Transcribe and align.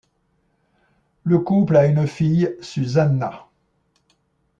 Le 1.25 1.37
couple 1.37 1.77
a 1.77 1.85
une 1.85 2.07
fille, 2.07 2.55
Susanna. 2.59 3.49